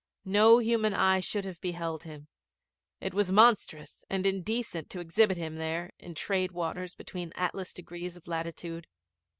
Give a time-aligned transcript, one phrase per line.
[0.25, 2.27] No human eye should have beheld him;
[2.99, 8.15] it was monstrous and indecent to exhibit him there in trade waters between atlas degrees
[8.15, 8.87] of latitude.